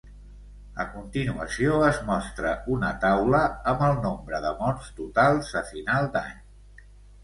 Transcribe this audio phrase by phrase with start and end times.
[0.83, 6.39] A continuació es mostra una taula amb el nombre de morts totals a final d'any.